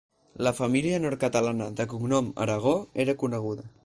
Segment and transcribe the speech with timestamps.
[0.45, 2.73] La família nord-catalana de cognom Aragó
[3.05, 3.69] era coneguda.